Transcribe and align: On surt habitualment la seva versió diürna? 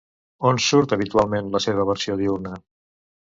On 0.51 0.59
surt 0.67 0.95
habitualment 0.97 1.51
la 1.57 1.61
seva 1.67 1.85
versió 1.91 2.17
diürna? 2.23 2.57